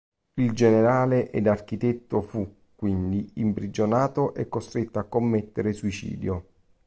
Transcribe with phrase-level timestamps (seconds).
[0.33, 6.45] Il generale ed architetto fu, quindi, imprigionato, e costretto a commettere suicidio.